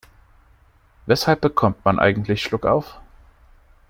Weshalb 1.05 1.41
bekommt 1.41 1.85
man 1.85 1.99
eigentlich 1.99 2.41
Schluckauf? 2.41 2.99